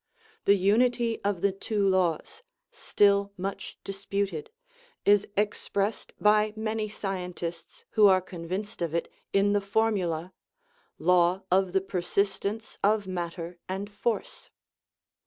[0.45, 4.49] The unity of the two laws still much disputed
[5.05, 10.33] is expressed by many scientists who are convinced of it in the formula:"
[11.11, 14.49] Law of the persistence of matter and force."